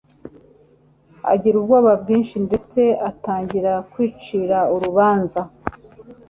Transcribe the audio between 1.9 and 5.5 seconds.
bwinshi ndetse atangira kwicira urubanza.